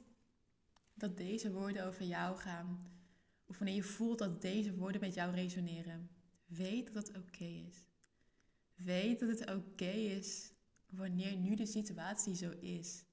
dat 0.94 1.18
deze 1.18 1.52
woorden 1.52 1.86
over 1.86 2.04
jou 2.04 2.38
gaan, 2.38 2.92
of 3.46 3.58
wanneer 3.58 3.76
je 3.76 3.84
voelt 3.84 4.20
dat 4.20 4.42
deze 4.42 4.76
woorden 4.76 5.02
met 5.02 5.14
jou 5.14 5.34
resoneren, 5.34 6.10
weet 6.46 6.94
dat 6.94 7.08
het 7.08 7.18
oké 7.18 7.44
is. 7.44 7.88
Weet 8.78 9.20
dat 9.20 9.30
het 9.30 9.50
oké 9.50 9.90
is 9.90 10.52
wanneer 10.90 11.36
nu 11.36 11.56
de 11.56 11.66
situatie 11.66 12.36
zo 12.36 12.50
is. 12.50 13.06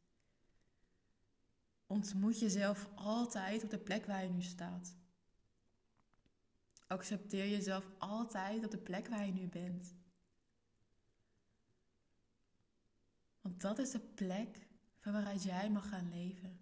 Ontmoet 1.87 2.39
jezelf 2.39 2.89
altijd 2.95 3.65
op 3.65 3.71
de 3.71 3.79
plek 3.79 4.07
waar 4.07 4.25
je 4.25 4.31
nu 4.31 4.43
staat. 4.43 4.97
Accepteer 6.87 7.49
jezelf 7.49 7.91
altijd 7.99 8.65
op 8.65 8.71
de 8.71 8.79
plek 8.79 9.09
waar 9.09 9.27
je 9.27 9.33
nu 9.33 9.47
bent. 9.47 9.95
Want 13.41 13.61
dat 13.61 13.79
is 13.79 13.91
de 13.91 14.01
plek 14.01 14.67
van 14.99 15.13
waaruit 15.13 15.43
jij 15.43 15.71
mag 15.71 15.89
gaan 15.89 16.09
leven. 16.09 16.61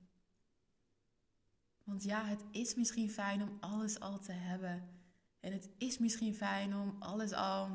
Want 1.85 2.02
ja, 2.02 2.25
het 2.25 2.44
is 2.50 2.75
misschien 2.75 3.11
fijn 3.11 3.42
om 3.42 3.56
alles 3.61 4.00
al 4.00 4.18
te 4.18 4.32
hebben. 4.32 4.88
En 5.40 5.52
het 5.52 5.68
is 5.78 5.99
misschien 5.99 6.35
fijn 6.35 6.76
om 6.76 6.97
alles 6.99 7.32
al 7.32 7.68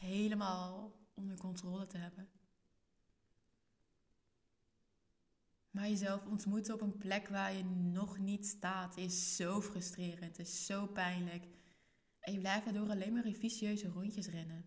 helemaal 0.00 0.98
onder 1.14 1.38
controle 1.38 1.86
te 1.86 1.96
hebben. 1.98 2.28
Maar 5.70 5.88
jezelf 5.88 6.26
ontmoeten 6.26 6.74
op 6.74 6.80
een 6.80 6.98
plek 6.98 7.28
waar 7.28 7.54
je 7.54 7.64
nog 7.64 8.18
niet 8.18 8.46
staat 8.46 8.96
is 8.96 9.36
zo 9.36 9.60
frustrerend, 9.60 10.38
is 10.38 10.66
zo 10.66 10.86
pijnlijk. 10.86 11.44
En 12.20 12.32
je 12.32 12.38
blijft 12.38 12.64
daardoor 12.64 12.90
alleen 12.90 13.12
maar 13.12 13.26
in 13.26 13.34
vicieuze 13.34 13.88
rondjes 13.88 14.28
rennen. 14.28 14.64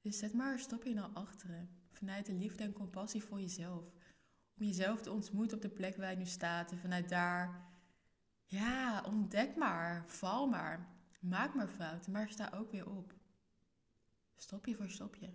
Dus 0.00 0.18
zet 0.18 0.32
maar 0.32 0.52
een 0.52 0.58
stapje 0.58 0.94
naar 0.94 1.08
achteren, 1.08 1.68
vanuit 1.90 2.26
de 2.26 2.34
liefde 2.34 2.64
en 2.64 2.72
compassie 2.72 3.22
voor 3.22 3.40
jezelf. 3.40 3.84
Om 4.58 4.64
jezelf 4.66 5.02
te 5.02 5.10
ontmoeten 5.10 5.56
op 5.56 5.62
de 5.62 5.68
plek 5.68 5.96
waar 5.96 6.10
je 6.10 6.16
nu 6.16 6.26
staat. 6.26 6.72
En 6.72 6.78
vanuit 6.78 7.08
daar, 7.08 7.70
ja, 8.44 9.02
ontdek 9.06 9.56
maar, 9.56 10.04
val 10.06 10.46
maar, 10.46 10.88
maak 11.20 11.54
maar 11.54 11.68
fouten, 11.68 12.12
maar 12.12 12.28
sta 12.28 12.52
ook 12.54 12.70
weer 12.70 12.90
op. 12.90 13.14
Stopje 14.42 14.74
voor 14.74 14.90
stopje. 14.90 15.30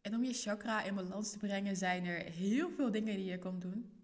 En 0.00 0.14
om 0.14 0.24
je 0.24 0.32
chakra 0.32 0.82
in 0.82 0.94
balans 0.94 1.30
te 1.30 1.38
brengen 1.38 1.76
zijn 1.76 2.04
er 2.04 2.24
heel 2.24 2.70
veel 2.70 2.90
dingen 2.90 3.16
die 3.16 3.24
je 3.24 3.38
kan 3.38 3.58
doen. 3.58 4.02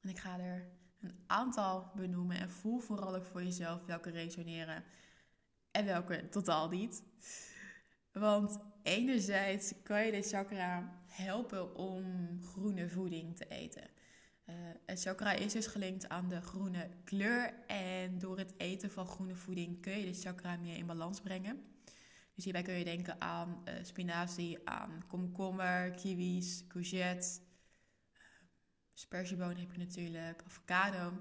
En 0.00 0.08
ik 0.08 0.18
ga 0.18 0.38
er 0.38 0.68
een 1.00 1.24
aantal 1.26 1.90
benoemen 1.94 2.38
en 2.38 2.50
voel 2.50 2.78
vooral 2.78 3.14
ook 3.14 3.24
voor 3.24 3.42
jezelf 3.42 3.84
welke 3.86 4.10
resoneren 4.10 4.84
en 5.70 5.84
welke 5.84 6.28
totaal 6.28 6.68
niet. 6.68 7.02
Want 8.12 8.58
enerzijds 8.82 9.72
kan 9.82 10.04
je 10.04 10.12
de 10.12 10.22
chakra 10.22 11.02
helpen 11.06 11.74
om 11.74 12.04
groene 12.42 12.88
voeding 12.88 13.36
te 13.36 13.48
eten. 13.48 13.90
Het 14.86 15.00
chakra 15.00 15.32
is 15.32 15.52
dus 15.52 15.66
gelinkt 15.66 16.08
aan 16.08 16.28
de 16.28 16.40
groene 16.40 16.90
kleur 17.04 17.54
en 17.66 18.18
door 18.18 18.38
het 18.38 18.54
eten 18.56 18.90
van 18.90 19.06
groene 19.06 19.34
voeding 19.34 19.80
kun 19.80 19.98
je 19.98 20.04
de 20.04 20.20
chakra 20.20 20.56
meer 20.56 20.76
in 20.76 20.86
balans 20.86 21.20
brengen. 21.20 21.64
Dus 22.34 22.44
hierbij 22.44 22.62
kun 22.62 22.74
je 22.74 22.84
denken 22.84 23.20
aan 23.20 23.62
uh, 23.64 23.74
spinazie, 23.82 24.68
aan 24.68 25.04
komkommer, 25.06 25.90
kiwis, 25.90 26.66
courgette. 26.66 27.40
Uh, 27.40 27.48
sperziebonen 28.92 29.58
heb 29.58 29.72
je 29.72 29.78
natuurlijk, 29.78 30.42
avocado. 30.46 31.12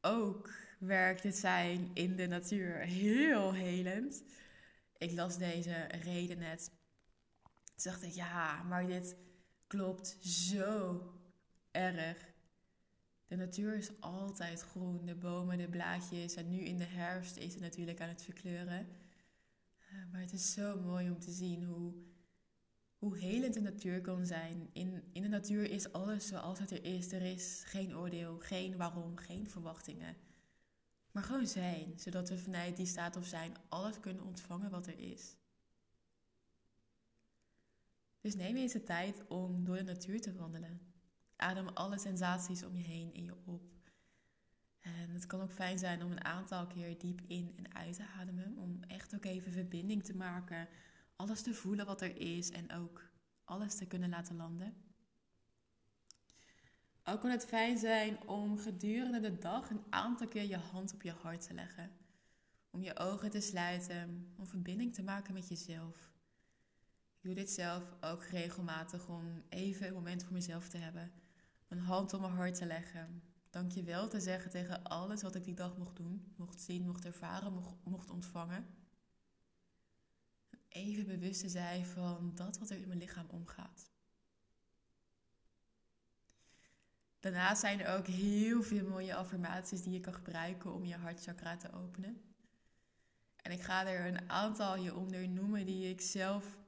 Ook 0.00 0.50
werkt 0.78 1.22
het 1.22 1.36
zijn 1.36 1.90
in 1.94 2.16
de 2.16 2.26
natuur 2.26 2.76
heel 2.76 3.52
helend. 3.52 4.22
Ik 4.96 5.12
las 5.12 5.38
deze 5.38 5.88
reden 6.02 6.38
net. 6.38 6.72
Toen 7.64 7.92
dacht 7.92 8.02
ik, 8.02 8.12
ja, 8.12 8.62
maar 8.62 8.86
dit 8.86 9.16
klopt 9.66 10.16
zo 10.20 11.02
erg. 11.70 12.28
De 13.26 13.36
natuur 13.36 13.76
is 13.76 14.00
altijd 14.00 14.62
groen, 14.62 15.04
de 15.04 15.14
bomen, 15.14 15.58
de 15.58 15.68
blaadjes. 15.68 16.34
En 16.34 16.48
nu 16.48 16.58
in 16.58 16.76
de 16.76 16.84
herfst 16.84 17.36
is 17.36 17.52
het 17.52 17.62
natuurlijk 17.62 18.00
aan 18.00 18.08
het 18.08 18.22
verkleuren. 18.22 18.88
Eh, 19.78 20.12
maar 20.12 20.20
het 20.20 20.32
is 20.32 20.52
zo 20.52 20.80
mooi 20.80 21.10
om 21.10 21.18
te 21.18 21.30
zien 21.30 21.64
hoe, 21.64 21.94
hoe 22.98 23.18
helend 23.18 23.54
de 23.54 23.60
natuur 23.60 24.00
kan 24.00 24.26
zijn. 24.26 24.68
In, 24.72 25.02
in 25.12 25.22
de 25.22 25.28
natuur 25.28 25.70
is 25.70 25.92
alles 25.92 26.26
zoals 26.26 26.58
het 26.58 26.70
er 26.70 26.84
is. 26.84 27.12
Er 27.12 27.22
is 27.22 27.62
geen 27.66 27.96
oordeel, 27.96 28.38
geen 28.38 28.76
waarom, 28.76 29.16
geen 29.16 29.50
verwachtingen. 29.50 30.16
Maar 31.10 31.22
gewoon 31.22 31.46
zijn, 31.46 31.98
zodat 31.98 32.28
we 32.28 32.38
vanuit 32.38 32.76
die 32.76 32.86
staat 32.86 33.16
of 33.16 33.26
zijn 33.26 33.56
alles 33.68 34.00
kunnen 34.00 34.24
ontvangen 34.24 34.70
wat 34.70 34.86
er 34.86 34.98
is. 34.98 35.36
Dus 38.20 38.34
neem 38.34 38.56
eens 38.56 38.72
de 38.72 38.82
tijd 38.82 39.26
om 39.28 39.64
door 39.64 39.76
de 39.76 39.82
natuur 39.82 40.20
te 40.20 40.34
wandelen. 40.34 40.89
Adem 41.40 41.68
alle 41.68 41.98
sensaties 41.98 42.64
om 42.64 42.76
je 42.76 42.82
heen 42.82 43.14
in 43.14 43.24
je 43.24 43.34
op. 43.44 43.62
En 44.80 45.10
het 45.10 45.26
kan 45.26 45.40
ook 45.40 45.52
fijn 45.52 45.78
zijn 45.78 46.02
om 46.02 46.10
een 46.10 46.24
aantal 46.24 46.66
keer 46.66 46.98
diep 46.98 47.20
in 47.26 47.52
en 47.56 47.74
uit 47.74 47.96
te 47.96 48.06
ademen. 48.06 48.58
Om 48.58 48.82
echt 48.82 49.14
ook 49.14 49.24
even 49.24 49.52
verbinding 49.52 50.04
te 50.04 50.16
maken. 50.16 50.68
Alles 51.16 51.42
te 51.42 51.54
voelen 51.54 51.86
wat 51.86 52.00
er 52.00 52.16
is 52.16 52.50
en 52.50 52.72
ook 52.72 53.10
alles 53.44 53.76
te 53.76 53.86
kunnen 53.86 54.08
laten 54.08 54.36
landen. 54.36 54.74
Ook 57.04 57.20
kan 57.20 57.30
het 57.30 57.46
fijn 57.46 57.78
zijn 57.78 58.28
om 58.28 58.58
gedurende 58.58 59.20
de 59.20 59.38
dag 59.38 59.70
een 59.70 59.84
aantal 59.90 60.28
keer 60.28 60.44
je 60.44 60.56
hand 60.56 60.94
op 60.94 61.02
je 61.02 61.12
hart 61.12 61.46
te 61.46 61.54
leggen. 61.54 61.90
Om 62.70 62.82
je 62.82 62.98
ogen 62.98 63.30
te 63.30 63.40
sluiten, 63.40 64.32
om 64.36 64.46
verbinding 64.46 64.94
te 64.94 65.02
maken 65.02 65.34
met 65.34 65.48
jezelf. 65.48 66.12
Ik 67.16 67.26
doe 67.26 67.34
dit 67.34 67.50
zelf 67.50 67.82
ook 68.00 68.24
regelmatig 68.24 69.08
om 69.08 69.42
even 69.48 69.86
een 69.86 69.94
moment 69.94 70.22
voor 70.22 70.32
mezelf 70.32 70.68
te 70.68 70.78
hebben. 70.78 71.12
Een 71.70 71.78
hand 71.78 72.14
op 72.14 72.20
mijn 72.20 72.32
hart 72.32 72.54
te 72.54 72.66
leggen 72.66 73.22
Dank 73.50 73.72
je 73.72 73.82
wel 73.82 74.08
te 74.08 74.20
zeggen 74.20 74.50
tegen 74.50 74.82
alles 74.82 75.22
wat 75.22 75.34
ik 75.34 75.44
die 75.44 75.54
dag 75.54 75.76
mocht 75.76 75.96
doen, 75.96 76.32
mocht 76.36 76.60
zien, 76.60 76.86
mocht 76.86 77.04
ervaren, 77.04 77.52
mocht, 77.52 77.74
mocht 77.84 78.10
ontvangen. 78.10 78.66
Even 80.68 81.06
bewust 81.06 81.40
te 81.40 81.48
zijn 81.48 81.86
van 81.86 82.32
dat 82.34 82.58
wat 82.58 82.70
er 82.70 82.80
in 82.80 82.86
mijn 82.86 82.98
lichaam 82.98 83.26
omgaat. 83.28 83.90
Daarnaast 87.20 87.60
zijn 87.60 87.80
er 87.80 87.96
ook 87.96 88.06
heel 88.06 88.62
veel 88.62 88.88
mooie 88.88 89.14
affirmaties 89.14 89.82
die 89.82 89.92
je 89.92 90.00
kan 90.00 90.14
gebruiken 90.14 90.72
om 90.72 90.84
je 90.84 90.96
hartchakra 90.96 91.56
te 91.56 91.72
openen. 91.72 92.22
En 93.36 93.52
ik 93.52 93.62
ga 93.62 93.86
er 93.86 94.06
een 94.06 94.30
aantal 94.30 94.74
hieronder 94.74 95.28
noemen 95.28 95.66
die 95.66 95.88
ik 95.88 96.00
zelf 96.00 96.58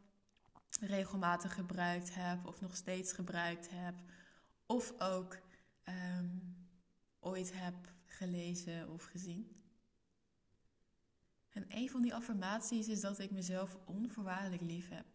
regelmatig 0.80 1.54
gebruikt 1.54 2.14
heb 2.14 2.46
of 2.46 2.60
nog 2.60 2.76
steeds 2.76 3.12
gebruikt 3.12 3.68
heb. 3.70 3.94
Of 4.72 5.00
ook 5.00 5.38
ehm, 5.82 6.38
ooit 7.20 7.52
heb 7.54 7.92
gelezen 8.06 8.90
of 8.90 9.04
gezien. 9.04 9.62
En 11.50 11.64
een 11.68 11.90
van 11.90 12.02
die 12.02 12.14
affirmaties 12.14 12.88
is 12.88 13.00
dat 13.00 13.18
ik 13.18 13.30
mezelf 13.30 13.78
onvoorwaardelijk 13.84 14.62
lief 14.62 14.88
heb. 14.88 15.06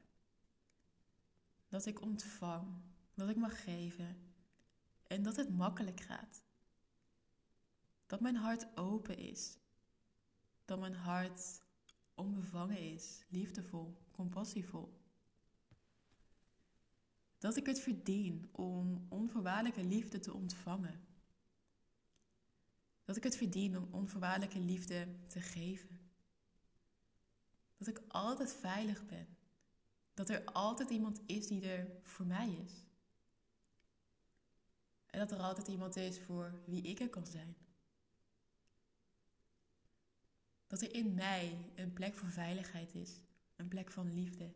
Dat 1.68 1.86
ik 1.86 2.02
ontvang, 2.02 2.82
dat 3.14 3.30
ik 3.30 3.36
mag 3.36 3.64
geven 3.64 4.34
en 5.08 5.24
dat 5.24 5.36
het 5.36 5.50
makkelijk 5.50 6.02
gaat. 6.02 6.42
Dat 8.06 8.22
mijn 8.22 8.36
hart 8.36 8.78
open 8.78 9.18
is. 9.18 9.58
Dat 10.66 10.80
mijn 10.80 10.96
hart 10.96 11.62
onbevangen 12.16 12.94
is, 12.94 13.26
liefdevol, 13.30 13.98
compassievol. 14.12 15.07
Dat 17.38 17.56
ik 17.56 17.65
het 17.65 17.79
verdien 17.79 18.50
om 18.51 19.06
onvoorwaardelijke 19.10 19.84
liefde 19.84 20.20
te 20.20 20.34
ontvangen. 20.34 21.06
Dat 23.06 23.15
ik 23.15 23.24
het 23.24 23.38
verdien 23.38 23.77
om 23.77 23.88
onvoorwaardelijke 23.91 24.60
liefde 24.60 25.08
te 25.27 25.41
geven. 25.41 26.00
Dat 27.77 27.88
ik 27.88 28.01
altijd 28.08 28.53
veilig 28.53 29.06
ben. 29.06 29.27
Dat 30.13 30.29
er 30.29 30.44
altijd 30.46 30.89
iemand 30.89 31.22
is 31.25 31.48
die 31.48 31.70
er 31.70 32.00
voor 32.03 32.25
mij 32.25 32.50
is. 32.65 32.86
En 35.06 35.20
dat 35.20 35.32
er 35.32 35.39
altijd 35.39 35.67
iemand 35.67 35.96
is 35.96 36.20
voor 36.20 36.62
wie 36.65 36.82
ik 36.82 37.00
er 37.00 37.10
kan 37.10 37.25
zijn. 37.25 37.56
Dat 40.67 40.82
er 40.82 40.94
in 40.94 41.13
mij 41.13 41.72
een 41.75 41.94
plek 41.94 42.15
voor 42.15 42.29
veiligheid 42.29 42.96
is, 42.96 43.20
een 43.56 43.67
plek 43.67 43.91
van 43.91 44.13
liefde, 44.13 44.53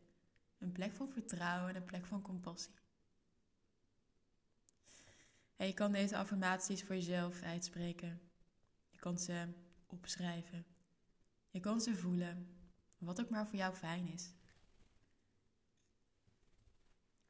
een 0.62 0.72
plek 0.72 0.94
van 0.94 1.10
vertrouwen 1.10 1.70
en 1.70 1.76
een 1.76 1.86
plek 1.86 2.06
van 2.06 2.22
compassie. 2.22 2.74
En 5.56 5.68
je 5.68 5.74
kan 5.74 5.92
deze 5.92 6.18
affirmaties 6.18 6.84
voor 6.84 6.96
jezelf 6.96 7.42
uitspreken. 7.42 8.22
Je 8.90 9.00
kan 9.00 9.20
ze 9.20 9.48
opschrijven. 9.86 10.66
Je 11.50 11.60
kan 11.60 11.82
ze 11.82 11.96
voelen, 11.96 12.48
wat 12.98 13.22
ook 13.22 13.30
maar 13.30 13.48
voor 13.48 13.58
jou 13.58 13.76
fijn 13.76 14.08
is. 14.08 14.34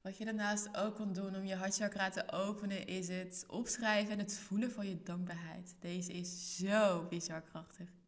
Wat 0.02 0.18
je 0.18 0.26
daarnaast 0.26 0.78
ook 0.78 0.96
kan 0.96 1.14
doen 1.14 1.36
om 1.36 1.44
je 1.44 1.56
hartchakra 1.56 2.10
te 2.10 2.32
openen, 2.32 2.88
is 2.88 3.08
het 3.08 3.46
opschrijven 3.48 4.14
en 4.14 4.20
het 4.20 4.38
voelen 4.38 4.72
van 4.72 4.88
je 4.88 5.04
dankbaarheid. 5.04 5.76
Deze 5.80 6.14
is 6.14 6.56
zo 6.56 7.08
bizar 7.08 7.42
krachtig. 7.42 8.01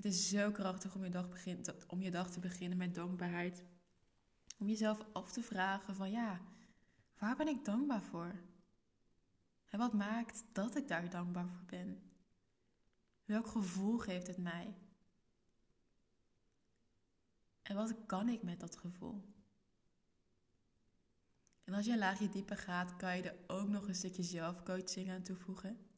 Het 0.00 0.12
is 0.12 0.28
zo 0.28 0.50
krachtig 0.50 0.94
om 0.94 1.04
je 1.04 1.10
dag, 1.10 1.26
om 1.86 2.02
je 2.02 2.10
dag 2.10 2.30
te 2.30 2.40
beginnen 2.40 2.78
met 2.78 2.94
dankbaarheid. 2.94 3.64
Om 4.58 4.68
jezelf 4.68 5.06
af 5.12 5.32
te 5.32 5.42
vragen 5.42 5.94
van 5.94 6.10
ja, 6.10 6.40
waar 7.18 7.36
ben 7.36 7.48
ik 7.48 7.64
dankbaar 7.64 8.02
voor? 8.02 8.34
En 9.68 9.78
wat 9.78 9.92
maakt 9.92 10.44
dat 10.52 10.76
ik 10.76 10.88
daar 10.88 11.10
dankbaar 11.10 11.48
voor 11.48 11.64
ben? 11.66 12.02
Welk 13.24 13.46
gevoel 13.46 13.98
geeft 13.98 14.26
het 14.26 14.38
mij? 14.38 14.74
En 17.62 17.76
wat 17.76 17.94
kan 18.06 18.28
ik 18.28 18.42
met 18.42 18.60
dat 18.60 18.76
gevoel? 18.76 19.24
En 21.64 21.74
als 21.74 21.86
je 21.86 21.92
een 21.92 21.98
laagje 21.98 22.28
dieper 22.28 22.56
gaat, 22.56 22.96
kan 22.96 23.16
je 23.16 23.22
er 23.22 23.38
ook 23.46 23.68
nog 23.68 23.88
een 23.88 23.94
stukje 23.94 24.22
zelfcoaching 24.22 25.10
aan 25.10 25.22
toevoegen. 25.22 25.89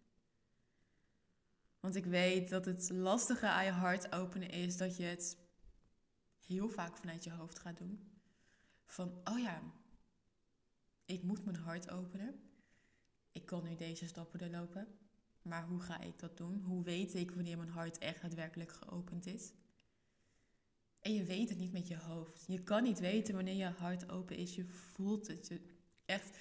Want 1.83 1.95
ik 1.95 2.05
weet 2.05 2.49
dat 2.49 2.65
het 2.65 2.91
lastige 2.91 3.47
aan 3.49 3.65
je 3.65 3.71
hart 3.71 4.13
openen 4.13 4.51
is 4.51 4.77
dat 4.77 4.97
je 4.97 5.03
het 5.03 5.37
heel 6.47 6.69
vaak 6.69 6.97
vanuit 6.97 7.25
je 7.25 7.31
hoofd 7.31 7.59
gaat 7.59 7.79
doen. 7.79 8.11
Van, 8.85 9.21
oh 9.25 9.39
ja, 9.39 9.63
ik 11.05 11.23
moet 11.23 11.45
mijn 11.45 11.57
hart 11.57 11.91
openen. 11.91 12.41
Ik 13.33 13.47
kan 13.47 13.63
nu 13.65 13.75
deze 13.75 14.07
stappen 14.07 14.39
doorlopen. 14.39 14.99
Maar 15.43 15.67
hoe 15.67 15.81
ga 15.81 16.01
ik 16.01 16.19
dat 16.19 16.37
doen? 16.37 16.61
Hoe 16.61 16.83
weet 16.83 17.15
ik 17.15 17.31
wanneer 17.31 17.57
mijn 17.57 17.71
hart 17.71 17.99
echt 17.99 18.23
daadwerkelijk 18.23 18.73
geopend 18.73 19.27
is? 19.27 19.53
En 21.01 21.15
je 21.15 21.25
weet 21.25 21.49
het 21.49 21.59
niet 21.59 21.73
met 21.73 21.89
je 21.89 21.97
hoofd. 21.97 22.45
Je 22.47 22.63
kan 22.63 22.83
niet 22.83 22.99
weten 22.99 23.35
wanneer 23.35 23.55
je 23.55 23.65
hart 23.65 24.11
open 24.11 24.37
is. 24.37 24.55
Je 24.55 24.65
voelt 24.65 25.27
het. 25.27 25.49
Je, 25.49 25.61
echt. 26.05 26.39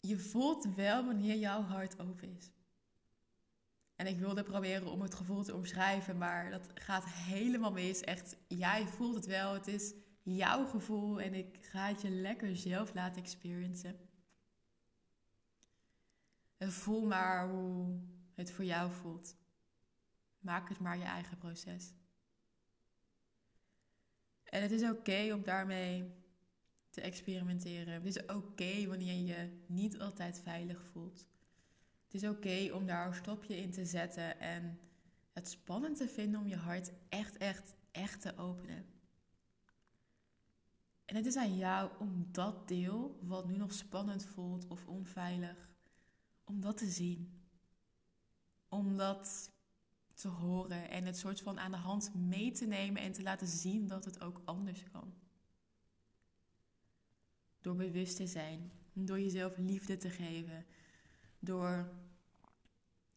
Je 0.00 0.18
voelt 0.18 0.74
wel 0.74 1.04
wanneer 1.04 1.36
jouw 1.36 1.62
hart 1.62 1.98
open 1.98 2.36
is. 2.36 2.50
En 3.98 4.06
ik 4.06 4.18
wilde 4.18 4.42
proberen 4.42 4.90
om 4.90 5.00
het 5.00 5.14
gevoel 5.14 5.42
te 5.42 5.54
omschrijven, 5.54 6.18
maar 6.18 6.50
dat 6.50 6.68
gaat 6.74 7.04
helemaal 7.04 7.72
mis. 7.72 8.00
Echt, 8.00 8.36
jij 8.48 8.86
voelt 8.86 9.14
het 9.14 9.26
wel. 9.26 9.54
Het 9.54 9.66
is 9.66 9.94
jouw 10.22 10.66
gevoel 10.66 11.20
en 11.20 11.34
ik 11.34 11.58
ga 11.60 11.88
het 11.88 12.02
je 12.02 12.10
lekker 12.10 12.56
zelf 12.56 12.94
laten 12.94 13.22
experiencen. 13.22 13.98
En 16.56 16.72
voel 16.72 17.06
maar 17.06 17.48
hoe 17.48 17.98
het 18.34 18.50
voor 18.50 18.64
jou 18.64 18.92
voelt. 18.92 19.36
Maak 20.38 20.68
het 20.68 20.78
maar 20.78 20.98
je 20.98 21.04
eigen 21.04 21.38
proces. 21.38 21.92
En 24.44 24.62
het 24.62 24.70
is 24.70 24.82
oké 24.82 25.32
om 25.32 25.42
daarmee 25.42 26.14
te 26.90 27.00
experimenteren. 27.00 27.94
Het 27.94 28.04
is 28.04 28.26
oké 28.26 28.86
wanneer 28.86 29.14
je 29.14 29.24
je 29.24 29.64
niet 29.66 30.00
altijd 30.00 30.40
veilig 30.40 30.82
voelt. 30.84 31.26
Het 32.08 32.22
is 32.22 32.28
oké 32.28 32.72
om 32.72 32.86
daar 32.86 33.06
een 33.06 33.14
stopje 33.14 33.56
in 33.56 33.70
te 33.70 33.84
zetten 33.84 34.40
en 34.40 34.80
het 35.32 35.48
spannend 35.48 35.96
te 35.96 36.08
vinden 36.08 36.40
om 36.40 36.46
je 36.48 36.56
hart 36.56 36.92
echt, 37.08 37.36
echt, 37.36 37.74
echt 37.90 38.20
te 38.20 38.36
openen. 38.36 38.86
En 41.04 41.16
het 41.16 41.26
is 41.26 41.36
aan 41.36 41.56
jou 41.56 41.90
om 41.98 42.28
dat 42.32 42.68
deel, 42.68 43.18
wat 43.22 43.48
nu 43.48 43.56
nog 43.56 43.72
spannend 43.72 44.24
voelt 44.24 44.66
of 44.66 44.86
onveilig, 44.86 45.70
om 46.44 46.60
dat 46.60 46.76
te 46.76 46.90
zien. 46.90 47.42
Om 48.68 48.96
dat 48.96 49.52
te 50.14 50.28
horen 50.28 50.90
en 50.90 51.04
het 51.04 51.18
soort 51.18 51.40
van 51.40 51.58
aan 51.58 51.70
de 51.70 51.76
hand 51.76 52.14
mee 52.14 52.52
te 52.52 52.66
nemen 52.66 53.02
en 53.02 53.12
te 53.12 53.22
laten 53.22 53.46
zien 53.46 53.86
dat 53.86 54.04
het 54.04 54.20
ook 54.20 54.42
anders 54.44 54.84
kan. 54.92 55.14
Door 57.60 57.76
bewust 57.76 58.16
te 58.16 58.26
zijn, 58.26 58.72
door 58.92 59.20
jezelf 59.20 59.56
liefde 59.56 59.96
te 59.96 60.10
geven, 60.10 60.66
door 61.38 61.90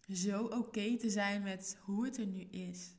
zo 0.09 0.45
oké 0.45 0.97
te 0.97 1.09
zijn 1.09 1.43
met 1.43 1.77
hoe 1.81 2.05
het 2.05 2.17
er 2.17 2.27
nu 2.27 2.41
is. 2.41 2.95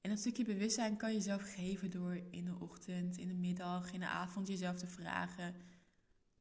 En 0.00 0.12
dat 0.12 0.20
stukje 0.20 0.44
bewustzijn 0.44 0.96
kan 0.96 1.12
je 1.12 1.20
zelf 1.20 1.54
geven 1.54 1.90
door 1.90 2.20
in 2.30 2.44
de 2.44 2.56
ochtend, 2.58 3.16
in 3.16 3.28
de 3.28 3.34
middag, 3.34 3.92
in 3.92 4.00
de 4.00 4.06
avond 4.06 4.48
jezelf 4.48 4.76
te 4.76 4.86
vragen 4.86 5.54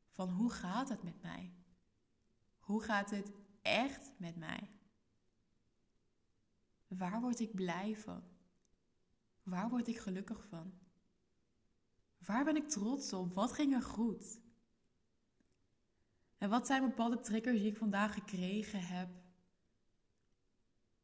van 0.10 0.30
hoe 0.30 0.52
gaat 0.52 0.90
het 0.90 1.04
met 1.04 1.22
mij? 1.22 1.54
Hoe 2.60 2.84
gaat 2.84 3.10
het 3.10 3.32
echt 3.62 4.12
met 4.18 4.36
mij? 4.36 4.70
Waar 6.88 7.22
word 7.22 7.40
ik 7.40 7.56
blij 7.56 7.96
van? 7.98 8.24
Waar 9.44 9.70
word 9.70 9.88
ik 9.88 9.98
gelukkig 9.98 10.46
van? 10.46 10.74
Waar 12.18 12.44
ben 12.44 12.56
ik 12.56 12.70
trots 12.70 13.14
op? 13.14 13.34
Wat 13.34 13.54
ging 13.54 13.74
er 13.74 13.82
goed? 13.82 14.40
En 16.38 16.50
wat 16.50 16.68
zijn 16.68 16.82
bepaalde 16.82 17.20
triggers 17.20 17.60
die 17.60 17.72
ik 17.72 17.78
vandaag 17.78 18.14
gekregen 18.14 18.82
heb 18.82 19.10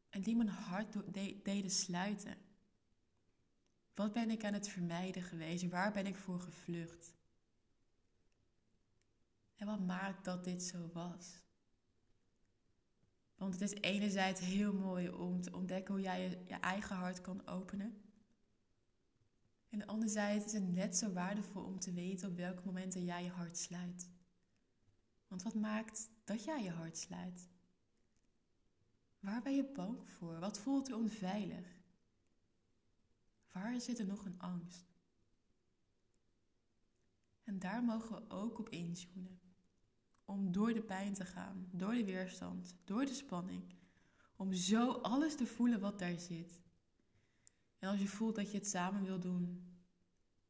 en 0.10 0.22
die 0.22 0.36
mijn 0.36 0.50
hart 0.50 1.13
deden 1.44 1.72
sluiten? 1.72 2.38
Wat 3.94 4.13
ben 4.13 4.30
ik 4.30 4.46
aan 4.46 4.54
het 4.54 4.70
vermijden 4.70 5.22
geweest? 5.22 5.70
Waar 5.70 5.91
ben 5.91 6.06
ik 6.06 6.17
voor 6.17 6.39
gevlucht? 6.39 7.15
En 9.56 9.65
wat 9.67 9.80
maakt 9.80 10.26
dat 10.26 10.44
dit 10.44 10.63
zo 10.63 10.89
was? 10.94 11.39
Want 13.36 13.54
het 13.54 13.62
is 13.62 13.82
enerzijds 13.82 14.39
heel 14.39 14.74
mooi 14.74 15.10
om 15.10 15.41
te 15.41 15.56
ontdekken 15.56 15.94
hoe 15.94 16.04
jij 16.04 16.22
je, 16.22 16.30
je 16.48 16.54
eigen 16.54 16.96
hart 16.96 17.22
kan 17.22 17.48
openen. 17.48 18.02
En 19.70 19.86
anderzijds 19.86 20.46
is 20.46 20.54
het 20.54 20.74
net 20.74 20.98
zo 20.98 21.13
waardevol 21.13 21.63
om 21.63 21.80
te 21.80 21.94
weten 21.94 22.30
op 22.30 22.36
welke 22.36 22.65
momenten 22.65 23.04
jij 23.04 23.24
je 23.24 23.30
hart 23.30 23.58
sluit. 23.58 24.11
Want 25.32 25.44
wat 25.44 25.56
maakt 25.56 26.10
dat 26.24 26.44
jij 26.44 26.63
je 26.63 26.70
hart 26.70 26.98
sluit? 26.98 27.50
Waar 29.20 29.41
ben 29.41 29.56
je 29.56 29.72
bang 29.72 30.10
voor? 30.10 30.39
Wat 30.39 30.60
voelt 30.60 30.88
er 30.88 30.96
onveilig? 30.96 31.67
Waar 33.52 33.82
zit 33.82 34.00
er 34.00 34.06
nog 34.06 34.26
een 34.26 34.39
angst? 34.39 34.86
En 37.44 37.60
daar 37.60 37.84
mogen 37.84 38.15
we 38.15 38.36
ook 38.36 38.60
op 38.60 38.70
intunen. 38.70 39.39
Om 40.26 40.52
door 40.52 40.74
de 40.74 40.82
pijn 40.82 41.13
te 41.13 41.26
gaan, 41.26 41.67
door 41.72 41.94
de 41.94 42.06
weerstand, 42.06 42.76
door 42.84 43.06
de 43.06 43.13
spanning. 43.13 43.76
Om 44.36 44.54
zo 44.54 44.91
alles 44.91 45.36
te 45.36 45.46
voelen 45.46 45.80
wat 45.80 46.00
daar 46.00 46.20
zit. 46.20 46.62
En 47.80 47.89
als 47.89 48.00
je 48.00 48.08
voelt 48.08 48.36
dat 48.36 48.52
je 48.52 48.58
het 48.58 48.67
samen 48.67 49.04
wil 49.04 49.20
doen, 49.20 49.76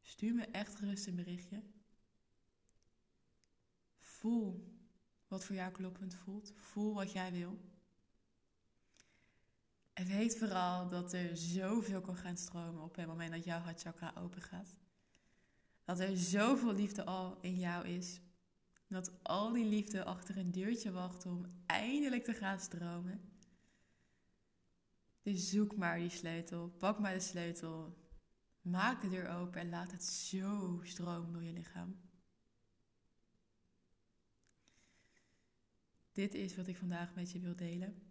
stuur 0.02 0.34
me 0.34 0.46
echt 0.46 0.76
gerust 0.76 1.08
een 1.08 1.16
berichtje. 1.16 1.64
Voel 3.98 4.71
wat 5.32 5.46
voor 5.46 5.56
jou 5.56 5.72
kloppend 5.72 6.16
voelt. 6.16 6.54
Voel 6.56 6.94
wat 6.94 7.12
jij 7.12 7.32
wil. 7.32 7.60
En 9.94 10.06
weet 10.06 10.38
vooral 10.38 10.90
dat 10.90 11.14
er 11.14 11.38
zoveel 11.38 12.02
kan 12.02 12.16
gaan 12.16 12.38
stromen 12.38 12.84
op 12.84 12.96
het 12.96 13.08
moment 13.08 13.32
dat 13.32 13.44
jouw 13.44 13.60
hartchakra 13.60 14.14
open 14.18 14.42
gaat. 14.42 14.76
Dat 15.84 16.00
er 16.00 16.18
zoveel 16.18 16.74
liefde 16.74 17.06
al 17.06 17.38
in 17.42 17.58
jou 17.58 17.88
is. 17.88 18.22
Dat 18.88 19.24
al 19.24 19.52
die 19.52 19.66
liefde 19.66 20.04
achter 20.04 20.38
een 20.38 20.52
deurtje 20.52 20.92
wacht 20.92 21.26
om 21.26 21.46
eindelijk 21.66 22.24
te 22.24 22.34
gaan 22.34 22.60
stromen. 22.60 23.22
Dus 25.22 25.50
zoek 25.50 25.76
maar 25.76 25.98
die 25.98 26.10
sleutel. 26.10 26.70
Pak 26.70 27.00
maar 27.00 27.14
de 27.14 27.20
sleutel. 27.20 27.98
Maak 28.62 29.02
de 29.02 29.10
deur 29.10 29.30
open 29.30 29.62
en 29.62 29.70
laat 29.70 29.92
het 29.92 30.04
zo 30.04 30.80
stromen 30.84 31.34
door 31.34 31.44
je 31.44 31.54
lichaam. 31.54 32.11
Dit 36.12 36.34
is 36.34 36.56
wat 36.56 36.68
ik 36.68 36.78
vandaag 36.78 37.16
met 37.16 37.32
je 37.32 37.40
wil 37.40 37.56
delen. 37.56 38.02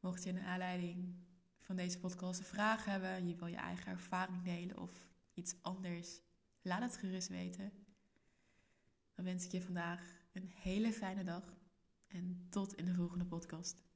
Mocht 0.00 0.22
je 0.22 0.30
in 0.30 0.40
aanleiding 0.40 1.14
van 1.58 1.76
deze 1.76 1.98
podcast 1.98 2.40
een 2.40 2.46
vraag 2.46 2.84
hebben, 2.84 3.28
je 3.28 3.36
wil 3.36 3.46
je 3.46 3.56
eigen 3.56 3.92
ervaring 3.92 4.42
delen 4.42 4.78
of 4.78 5.08
iets 5.34 5.54
anders, 5.62 6.20
laat 6.62 6.82
het 6.82 6.96
gerust 6.96 7.28
weten. 7.28 7.72
Dan 9.14 9.24
wens 9.24 9.44
ik 9.44 9.52
je 9.52 9.62
vandaag 9.62 10.24
een 10.32 10.50
hele 10.54 10.92
fijne 10.92 11.24
dag 11.24 11.56
en 12.06 12.46
tot 12.50 12.74
in 12.74 12.84
de 12.84 12.94
volgende 12.94 13.26
podcast. 13.26 13.91